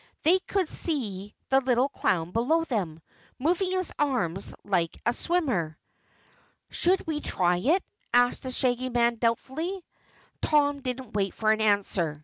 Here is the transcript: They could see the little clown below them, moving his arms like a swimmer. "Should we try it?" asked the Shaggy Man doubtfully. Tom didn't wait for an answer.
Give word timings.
They 0.23 0.39
could 0.39 0.67
see 0.67 1.35
the 1.49 1.61
little 1.61 1.87
clown 1.87 2.31
below 2.31 2.63
them, 2.63 3.01
moving 3.37 3.69
his 3.73 3.93
arms 3.99 4.55
like 4.63 4.97
a 5.05 5.13
swimmer. 5.13 5.77
"Should 6.71 7.05
we 7.05 7.19
try 7.21 7.57
it?" 7.57 7.83
asked 8.11 8.41
the 8.41 8.49
Shaggy 8.49 8.89
Man 8.89 9.17
doubtfully. 9.17 9.85
Tom 10.41 10.81
didn't 10.81 11.11
wait 11.13 11.35
for 11.35 11.51
an 11.51 11.61
answer. 11.61 12.19